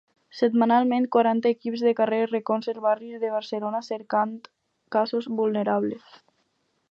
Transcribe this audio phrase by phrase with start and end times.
[0.37, 4.33] Setmanalment, quaranta equips de carrer recorren els barris de Barcelona cercant
[4.97, 6.19] casos vulnerables.